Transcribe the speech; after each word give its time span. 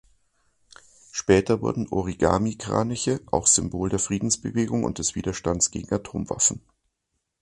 Später 1.11 1.61
wurden 1.61 1.87
Origamikraniche 1.89 3.19
auch 3.29 3.45
Symbol 3.45 3.89
der 3.89 3.99
Friedensbewegung 3.99 4.83
und 4.83 4.97
des 4.97 5.13
Widerstandes 5.13 5.69
gegen 5.69 5.93
Atomwaffen. 5.93 6.59